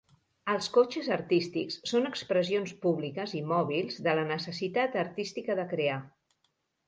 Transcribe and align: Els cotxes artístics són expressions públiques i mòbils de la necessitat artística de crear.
Els 0.51 0.67
cotxes 0.77 1.09
artístics 1.15 1.75
són 1.91 2.09
expressions 2.09 2.73
públiques 2.87 3.35
i 3.41 3.43
mòbils 3.51 4.01
de 4.07 4.15
la 4.21 4.25
necessitat 4.31 4.97
artística 5.05 5.59
de 5.63 5.67
crear. 5.75 6.01